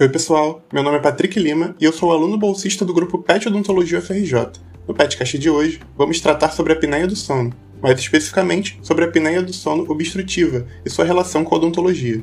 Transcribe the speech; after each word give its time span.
Oi, 0.00 0.08
pessoal. 0.08 0.62
Meu 0.72 0.80
nome 0.80 0.96
é 0.96 1.00
Patrick 1.00 1.40
Lima 1.40 1.74
e 1.80 1.84
eu 1.84 1.92
sou 1.92 2.12
aluno 2.12 2.38
bolsista 2.38 2.84
do 2.84 2.94
grupo 2.94 3.18
PET 3.18 3.48
Odontologia 3.48 3.98
UFRJ. 3.98 4.60
No 4.86 4.94
PETcast 4.94 5.36
de 5.36 5.50
hoje, 5.50 5.80
vamos 5.96 6.20
tratar 6.20 6.52
sobre 6.52 6.72
a 6.72 6.76
apneia 6.76 7.04
do 7.04 7.16
sono, 7.16 7.52
mais 7.82 7.98
especificamente 7.98 8.78
sobre 8.80 9.04
a 9.04 9.08
apneia 9.08 9.42
do 9.42 9.52
sono 9.52 9.90
obstrutiva 9.90 10.68
e 10.86 10.88
sua 10.88 11.04
relação 11.04 11.42
com 11.42 11.52
a 11.52 11.58
odontologia. 11.58 12.22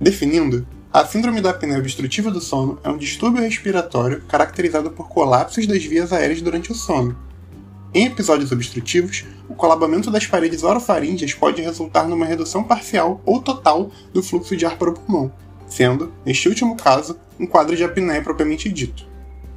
Definindo, 0.00 0.66
a 0.90 1.04
síndrome 1.04 1.42
da 1.42 1.50
apneia 1.50 1.78
obstrutiva 1.78 2.30
do 2.30 2.40
sono 2.40 2.78
é 2.82 2.88
um 2.88 2.96
distúrbio 2.96 3.42
respiratório 3.42 4.22
caracterizado 4.22 4.90
por 4.90 5.06
colapsos 5.06 5.66
das 5.66 5.84
vias 5.84 6.14
aéreas 6.14 6.40
durante 6.40 6.72
o 6.72 6.74
sono. 6.74 7.14
Em 7.92 8.06
episódios 8.06 8.52
obstrutivos, 8.52 9.26
o 9.50 9.54
colabamento 9.54 10.10
das 10.10 10.26
paredes 10.26 10.62
orofaríngeas 10.62 11.34
pode 11.34 11.60
resultar 11.60 12.08
numa 12.08 12.24
redução 12.24 12.64
parcial 12.64 13.20
ou 13.26 13.42
total 13.42 13.90
do 14.14 14.22
fluxo 14.22 14.56
de 14.56 14.64
ar 14.64 14.78
para 14.78 14.88
o 14.88 14.94
pulmão, 14.94 15.30
sendo, 15.70 16.12
neste 16.26 16.48
último 16.48 16.76
caso, 16.76 17.18
um 17.38 17.46
quadro 17.46 17.74
de 17.74 17.82
apneia 17.82 18.20
propriamente 18.20 18.68
dito. 18.68 19.06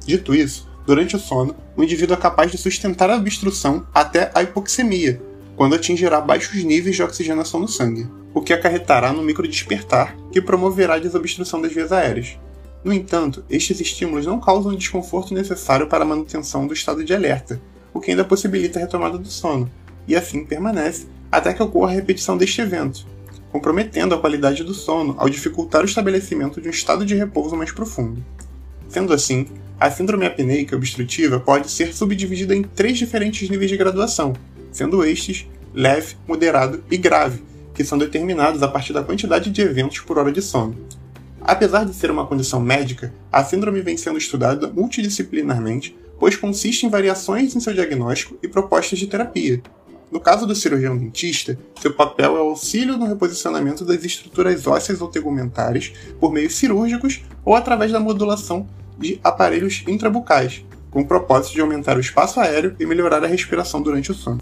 Dito 0.06 0.34
isso, 0.34 0.70
durante 0.86 1.16
o 1.16 1.18
sono, 1.18 1.54
o 1.76 1.82
indivíduo 1.82 2.16
é 2.16 2.18
capaz 2.18 2.50
de 2.50 2.56
sustentar 2.56 3.10
a 3.10 3.16
obstrução 3.16 3.86
até 3.92 4.30
a 4.34 4.42
hipoxemia, 4.42 5.20
quando 5.56 5.74
atingirá 5.74 6.20
baixos 6.20 6.64
níveis 6.64 6.96
de 6.96 7.02
oxigenação 7.02 7.60
no 7.60 7.68
sangue, 7.68 8.08
o 8.32 8.40
que 8.40 8.52
acarretará 8.52 9.12
no 9.12 9.22
microdespertar, 9.22 10.16
que 10.32 10.40
promoverá 10.40 10.94
a 10.94 10.98
desobstrução 10.98 11.60
das 11.60 11.72
vias 11.72 11.92
aéreas. 11.92 12.38
No 12.82 12.92
entanto, 12.92 13.44
estes 13.48 13.80
estímulos 13.80 14.26
não 14.26 14.40
causam 14.40 14.72
o 14.72 14.76
desconforto 14.76 15.32
necessário 15.32 15.86
para 15.86 16.04
a 16.04 16.06
manutenção 16.06 16.66
do 16.66 16.74
estado 16.74 17.04
de 17.04 17.14
alerta, 17.14 17.60
o 17.92 18.00
que 18.00 18.10
ainda 18.10 18.24
possibilita 18.24 18.78
a 18.78 18.82
retomada 18.82 19.16
do 19.16 19.28
sono, 19.28 19.70
e 20.06 20.14
assim 20.14 20.44
permanece 20.44 21.06
até 21.30 21.54
que 21.54 21.62
ocorra 21.62 21.92
a 21.92 21.94
repetição 21.94 22.36
deste 22.36 22.60
evento, 22.60 23.06
comprometendo 23.54 24.16
a 24.16 24.18
qualidade 24.18 24.64
do 24.64 24.74
sono 24.74 25.14
ao 25.16 25.28
dificultar 25.28 25.82
o 25.82 25.84
estabelecimento 25.84 26.60
de 26.60 26.66
um 26.66 26.72
estado 26.72 27.06
de 27.06 27.14
repouso 27.14 27.56
mais 27.56 27.70
profundo. 27.70 28.20
Sendo 28.88 29.12
assim, 29.12 29.46
a 29.78 29.88
síndrome 29.92 30.26
apneica 30.26 30.74
obstrutiva 30.74 31.38
pode 31.38 31.70
ser 31.70 31.94
subdividida 31.94 32.52
em 32.52 32.64
três 32.64 32.98
diferentes 32.98 33.48
níveis 33.48 33.70
de 33.70 33.76
graduação, 33.76 34.32
sendo 34.72 35.04
estes 35.04 35.46
leve, 35.72 36.16
moderado 36.26 36.82
e 36.90 36.96
grave, 36.96 37.44
que 37.72 37.84
são 37.84 37.96
determinados 37.96 38.60
a 38.60 38.66
partir 38.66 38.92
da 38.92 39.04
quantidade 39.04 39.50
de 39.50 39.62
eventos 39.62 40.00
por 40.00 40.18
hora 40.18 40.32
de 40.32 40.42
sono. 40.42 40.76
Apesar 41.40 41.84
de 41.84 41.94
ser 41.94 42.10
uma 42.10 42.26
condição 42.26 42.58
médica, 42.58 43.14
a 43.30 43.44
síndrome 43.44 43.80
vem 43.82 43.96
sendo 43.96 44.18
estudada 44.18 44.66
multidisciplinarmente, 44.66 45.96
pois 46.18 46.34
consiste 46.34 46.86
em 46.86 46.90
variações 46.90 47.54
em 47.54 47.60
seu 47.60 47.72
diagnóstico 47.72 48.36
e 48.42 48.48
propostas 48.48 48.98
de 48.98 49.06
terapia, 49.06 49.62
no 50.10 50.20
caso 50.20 50.46
do 50.46 50.54
cirurgião 50.54 50.96
dentista, 50.96 51.58
seu 51.80 51.92
papel 51.92 52.36
é 52.36 52.40
o 52.40 52.48
auxílio 52.48 52.96
no 52.96 53.06
reposicionamento 53.06 53.84
das 53.84 54.04
estruturas 54.04 54.66
ósseas 54.66 55.00
ou 55.00 55.08
tegumentares 55.08 55.92
por 56.20 56.32
meios 56.32 56.54
cirúrgicos 56.54 57.22
ou 57.44 57.54
através 57.54 57.90
da 57.90 58.00
modulação 58.00 58.68
de 58.98 59.20
aparelhos 59.24 59.82
intrabucais, 59.88 60.64
com 60.90 61.00
o 61.00 61.06
propósito 61.06 61.54
de 61.54 61.60
aumentar 61.60 61.96
o 61.96 62.00
espaço 62.00 62.38
aéreo 62.38 62.76
e 62.78 62.86
melhorar 62.86 63.24
a 63.24 63.26
respiração 63.26 63.82
durante 63.82 64.12
o 64.12 64.14
sono. 64.14 64.40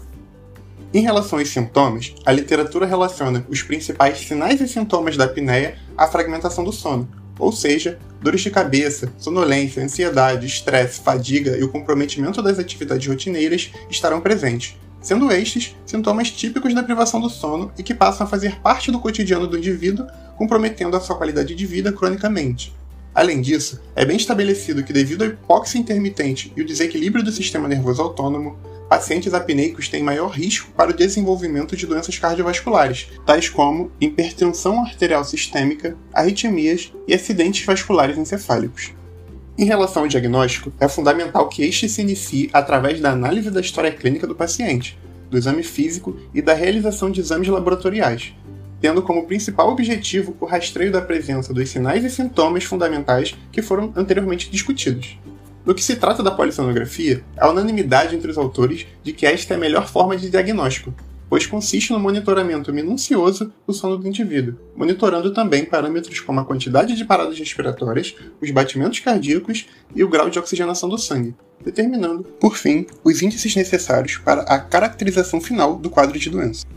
Em 0.93 1.01
relação 1.01 1.39
aos 1.39 1.49
sintomas, 1.49 2.13
a 2.23 2.31
literatura 2.31 2.85
relaciona 2.85 3.43
os 3.49 3.63
principais 3.63 4.19
sinais 4.19 4.61
e 4.61 4.67
sintomas 4.67 5.17
da 5.17 5.23
apneia 5.23 5.79
à 5.97 6.07
fragmentação 6.07 6.63
do 6.63 6.71
sono, 6.71 7.09
ou 7.39 7.51
seja, 7.51 7.97
dores 8.21 8.41
de 8.41 8.51
cabeça, 8.51 9.11
sonolência, 9.17 9.83
ansiedade, 9.83 10.45
estresse, 10.45 11.01
fadiga 11.01 11.57
e 11.57 11.63
o 11.63 11.69
comprometimento 11.69 12.43
das 12.43 12.59
atividades 12.59 13.07
rotineiras 13.07 13.71
estarão 13.89 14.21
presentes, 14.21 14.77
sendo 15.03 15.31
estes 15.31 15.75
sintomas 15.85 16.31
típicos 16.31 16.73
da 16.73 16.81
privação 16.81 17.21
do 17.21 17.29
sono 17.29 17.71
e 17.77 17.83
que 17.83 17.93
passam 17.93 18.25
a 18.25 18.29
fazer 18.29 18.59
parte 18.61 18.91
do 18.91 18.99
cotidiano 18.99 19.45
do 19.45 19.57
indivíduo, 19.57 20.07
comprometendo 20.35 20.97
a 20.97 21.01
sua 21.01 21.17
qualidade 21.17 21.53
de 21.53 21.65
vida 21.65 21.91
cronicamente. 21.91 22.73
Além 23.13 23.41
disso, 23.41 23.79
é 23.95 24.03
bem 24.03 24.17
estabelecido 24.17 24.83
que, 24.83 24.91
devido 24.91 25.23
à 25.23 25.27
hipóxia 25.27 25.77
intermitente 25.77 26.51
e 26.57 26.61
o 26.61 26.65
desequilíbrio 26.65 27.23
do 27.23 27.31
sistema 27.31 27.67
nervoso 27.67 28.01
autônomo, 28.01 28.57
pacientes 28.89 29.33
apneicos 29.33 29.87
têm 29.87 30.01
maior 30.01 30.29
risco 30.29 30.71
para 30.71 30.89
o 30.89 30.95
desenvolvimento 30.95 31.75
de 31.75 31.85
doenças 31.85 32.17
cardiovasculares, 32.17 33.09
tais 33.25 33.49
como 33.49 33.91
hipertensão 34.01 34.81
arterial 34.81 35.23
sistêmica, 35.23 35.95
arritmias 36.11 36.91
e 37.07 37.13
acidentes 37.13 37.65
vasculares 37.65 38.17
encefálicos. 38.17 38.93
Em 39.55 39.65
relação 39.65 40.01
ao 40.01 40.07
diagnóstico, 40.07 40.73
é 40.79 40.87
fundamental 40.87 41.47
que 41.47 41.63
este 41.63 41.87
se 41.87 42.01
inicie 42.01 42.49
através 42.51 42.99
da 42.99 43.11
análise 43.11 43.51
da 43.51 43.61
história 43.61 43.91
clínica 43.91 44.25
do 44.25 44.33
paciente, 44.33 44.97
do 45.29 45.37
exame 45.37 45.61
físico 45.61 46.17
e 46.33 46.41
da 46.41 46.55
realização 46.55 47.11
de 47.11 47.19
exames 47.19 47.47
laboratoriais, 47.47 48.33
tendo 48.81 49.03
como 49.03 49.27
principal 49.27 49.69
objetivo 49.69 50.35
o 50.39 50.45
rastreio 50.47 50.91
da 50.91 51.03
presença 51.03 51.53
dos 51.53 51.69
sinais 51.69 52.03
e 52.03 52.09
sintomas 52.09 52.63
fundamentais 52.63 53.35
que 53.51 53.61
foram 53.61 53.93
anteriormente 53.95 54.49
discutidos. 54.49 55.19
No 55.63 55.75
que 55.75 55.83
se 55.83 55.97
trata 55.97 56.23
da 56.23 56.31
polissonografia, 56.31 57.23
há 57.37 57.47
unanimidade 57.47 58.15
entre 58.15 58.31
os 58.31 58.39
autores 58.39 58.87
de 59.03 59.13
que 59.13 59.25
esta 59.25 59.53
é 59.53 59.57
a 59.57 59.59
melhor 59.59 59.87
forma 59.87 60.17
de 60.17 60.31
diagnóstico, 60.31 60.91
pois 61.33 61.47
consiste 61.47 61.91
no 61.91 61.99
monitoramento 61.99 62.71
minucioso 62.71 63.51
do 63.65 63.73
sono 63.73 63.97
do 63.97 64.07
indivíduo, 64.07 64.55
monitorando 64.75 65.33
também 65.33 65.65
parâmetros 65.65 66.19
como 66.19 66.39
a 66.39 66.45
quantidade 66.45 66.95
de 66.95 67.03
paradas 67.03 67.39
respiratórias, 67.39 68.13
os 68.39 68.51
batimentos 68.51 68.99
cardíacos 68.99 69.65
e 69.95 70.03
o 70.03 70.07
grau 70.07 70.29
de 70.29 70.37
oxigenação 70.37 70.87
do 70.87 70.95
sangue, 70.95 71.33
determinando, 71.65 72.21
por 72.39 72.55
fim, 72.55 72.85
os 73.03 73.23
índices 73.23 73.55
necessários 73.55 74.17
para 74.17 74.43
a 74.43 74.59
caracterização 74.59 75.41
final 75.41 75.75
do 75.75 75.89
quadro 75.89 76.19
de 76.19 76.29
doença. 76.29 76.67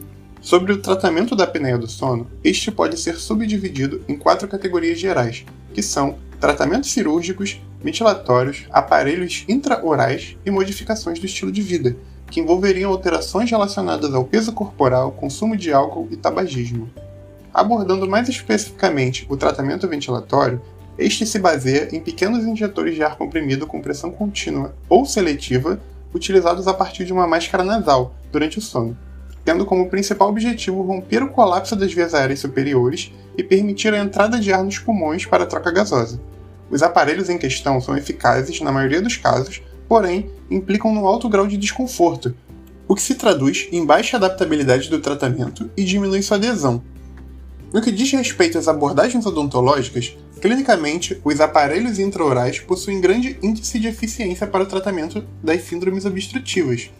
Sobre 0.40 0.72
o 0.72 0.80
tratamento 0.80 1.36
da 1.36 1.44
apneia 1.44 1.76
do 1.76 1.86
sono, 1.86 2.26
este 2.42 2.72
pode 2.72 2.98
ser 2.98 3.16
subdividido 3.16 4.02
em 4.08 4.16
quatro 4.16 4.48
categorias 4.48 4.98
gerais, 4.98 5.44
que 5.74 5.82
são 5.82 6.16
tratamentos 6.40 6.90
cirúrgicos, 6.92 7.60
ventilatórios, 7.82 8.64
aparelhos 8.70 9.44
intraorais 9.46 10.34
e 10.46 10.50
modificações 10.50 11.18
do 11.18 11.26
estilo 11.26 11.52
de 11.52 11.60
vida, 11.60 11.94
que 12.30 12.40
envolveriam 12.40 12.90
alterações 12.90 13.50
relacionadas 13.50 14.12
ao 14.14 14.24
peso 14.24 14.52
corporal, 14.52 15.12
consumo 15.12 15.56
de 15.56 15.72
álcool 15.72 16.08
e 16.10 16.16
tabagismo. 16.16 16.90
Abordando 17.52 18.08
mais 18.08 18.28
especificamente 18.28 19.26
o 19.30 19.36
tratamento 19.36 19.88
ventilatório, 19.88 20.60
este 20.98 21.26
se 21.26 21.38
baseia 21.38 21.88
em 21.92 22.00
pequenos 22.00 22.44
injetores 22.44 22.94
de 22.94 23.02
ar 23.02 23.16
comprimido 23.16 23.66
com 23.66 23.82
pressão 23.82 24.10
contínua 24.10 24.74
ou 24.88 25.04
seletiva, 25.04 25.80
utilizados 26.14 26.66
a 26.66 26.74
partir 26.74 27.04
de 27.04 27.12
uma 27.12 27.26
máscara 27.26 27.62
nasal 27.62 28.14
durante 28.32 28.58
o 28.58 28.62
sono, 28.62 28.96
tendo 29.44 29.66
como 29.66 29.88
principal 29.90 30.28
objetivo 30.28 30.82
romper 30.82 31.22
o 31.22 31.28
colapso 31.28 31.76
das 31.76 31.92
vias 31.92 32.14
aéreas 32.14 32.40
superiores 32.40 33.12
e 33.36 33.44
permitir 33.44 33.92
a 33.92 33.98
entrada 33.98 34.40
de 34.40 34.52
ar 34.52 34.64
nos 34.64 34.78
pulmões 34.78 35.26
para 35.26 35.46
troca 35.46 35.70
gasosa. 35.70 36.20
Os 36.70 36.82
aparelhos 36.82 37.28
em 37.28 37.38
questão 37.38 37.80
são 37.80 37.96
eficazes, 37.96 38.60
na 38.60 38.72
maioria 38.72 39.00
dos 39.00 39.16
casos, 39.16 39.62
porém 39.88 40.30
implicam 40.50 40.92
um 40.92 41.06
alto 41.06 41.28
grau 41.28 41.46
de 41.46 41.56
desconforto, 41.56 42.34
o 42.88 42.94
que 42.94 43.02
se 43.02 43.14
traduz 43.14 43.68
em 43.72 43.84
baixa 43.84 44.16
adaptabilidade 44.16 44.88
do 44.88 45.00
tratamento 45.00 45.70
e 45.76 45.84
diminui 45.84 46.22
sua 46.22 46.36
adesão. 46.36 46.82
No 47.72 47.82
que 47.82 47.90
diz 47.90 48.10
respeito 48.12 48.58
às 48.58 48.68
abordagens 48.68 49.26
odontológicas, 49.26 50.16
clinicamente, 50.40 51.20
os 51.24 51.40
aparelhos 51.40 51.98
intraorais 51.98 52.60
possuem 52.60 53.00
grande 53.00 53.38
índice 53.42 53.78
de 53.80 53.88
eficiência 53.88 54.46
para 54.46 54.62
o 54.62 54.66
tratamento 54.66 55.24
das 55.42 55.62
síndromes 55.62 56.04
obstrutivas, 56.04 56.90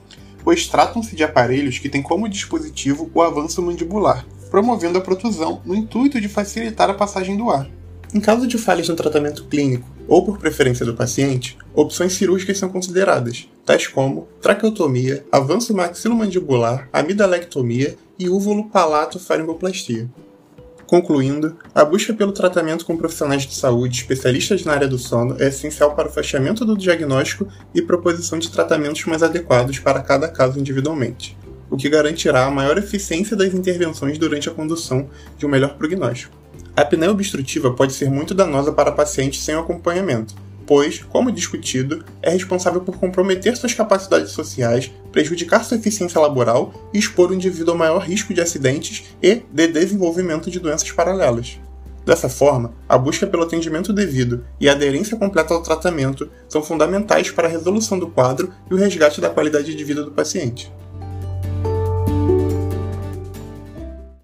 pois 0.43 0.67
tratam-se 0.67 1.15
de 1.15 1.23
aparelhos 1.23 1.79
que 1.79 1.89
têm 1.89 2.03
como 2.03 2.29
dispositivo 2.29 3.11
o 3.15 3.23
avanço 3.23 3.63
mandibular, 3.63 4.27
promovendo 4.51 4.99
a 4.99 5.01
protusão 5.01 5.61
no 5.65 5.75
intuito 5.75 6.21
de 6.21 6.29
facilitar 6.29 6.91
a 6.91 6.95
passagem 6.95 7.37
do 7.37 7.51
ar. 7.51 7.69
Em 8.15 8.21
caso 8.21 8.47
de 8.47 8.59
falhas 8.59 8.89
no 8.89 8.97
tratamento 8.97 9.45
clínico 9.45 9.89
ou 10.09 10.25
por 10.25 10.39
preferência 10.39 10.87
do 10.87 10.95
paciente, 10.95 11.59
opções 11.77 12.15
cirúrgicas 12.15 12.59
são 12.59 12.71
consideradas, 12.71 13.49
tais 13.65 13.87
como 13.87 14.27
traqueotomia, 14.41 15.25
avanço 15.31 15.75
maxilomandibular, 15.75 16.89
amidalectomia 16.91 17.97
e 18.19 18.29
úvulo 18.31 18.71
palato 18.71 19.21
faringoplastia. 19.21 20.09
Concluindo, 20.87 21.57
a 21.75 21.85
busca 21.85 22.15
pelo 22.15 22.33
tratamento 22.33 22.87
com 22.87 22.97
profissionais 22.97 23.43
de 23.43 23.55
saúde 23.55 24.01
especialistas 24.01 24.65
na 24.65 24.73
área 24.73 24.89
do 24.89 24.99
sono 24.99 25.37
é 25.39 25.49
essencial 25.49 25.95
para 25.95 26.09
o 26.09 26.13
fechamento 26.13 26.65
do 26.65 26.77
diagnóstico 26.77 27.47
e 27.75 27.83
proposição 27.83 28.39
de 28.39 28.51
tratamentos 28.51 29.05
mais 29.05 29.23
adequados 29.23 29.79
para 29.81 30.01
cada 30.01 30.29
caso 30.29 30.59
individualmente, 30.59 31.37
o 31.69 31.77
que 31.77 31.91
garantirá 31.91 32.47
a 32.47 32.51
maior 32.51 32.79
eficiência 32.79 33.37
das 33.37 33.53
intervenções 33.53 34.17
durante 34.17 34.49
a 34.49 34.53
condução 34.53 35.11
de 35.37 35.45
um 35.45 35.49
melhor 35.49 35.77
prognóstico. 35.77 36.37
A 36.77 36.83
apneia 36.83 37.11
obstrutiva 37.11 37.73
pode 37.73 37.93
ser 37.93 38.09
muito 38.09 38.33
danosa 38.33 38.73
para 38.73 38.93
pacientes 38.93 39.43
sem 39.43 39.57
acompanhamento, 39.57 40.35
pois, 40.67 41.03
como 41.09 41.31
discutido, 41.31 42.05
é 42.21 42.31
responsável 42.31 42.81
por 42.81 42.99
comprometer 42.99 43.57
suas 43.57 43.73
capacidades 43.73 44.33
sociais, 44.33 44.91
prejudicar 45.13 45.65
sua 45.65 45.77
eficiência 45.77 46.21
laboral 46.21 46.91
e 46.93 46.99
expor 46.99 47.31
o 47.31 47.35
indivíduo 47.35 47.73
ao 47.73 47.79
maior 47.79 48.01
risco 48.01 48.35
de 48.35 48.41
acidentes 48.41 49.05
e 49.23 49.43
de 49.51 49.69
desenvolvimento 49.69 50.51
de 50.51 50.59
doenças 50.59 50.91
paralelas. 50.91 51.59
Dessa 52.05 52.29
forma, 52.29 52.73
a 52.89 52.97
busca 52.97 53.27
pelo 53.27 53.43
atendimento 53.43 53.93
devido 53.93 54.45
e 54.61 54.69
a 54.69 54.73
aderência 54.73 55.17
completa 55.17 55.53
ao 55.53 55.63
tratamento 55.63 56.31
são 56.49 56.63
fundamentais 56.63 57.33
para 57.33 57.49
a 57.49 57.51
resolução 57.51 57.99
do 57.99 58.07
quadro 58.07 58.53
e 58.71 58.75
o 58.75 58.77
resgate 58.77 59.21
da 59.21 59.29
qualidade 59.29 59.75
de 59.75 59.85
vida 59.85 60.05
do 60.05 60.13
paciente. 60.13 60.73